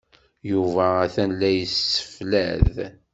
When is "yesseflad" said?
1.57-2.75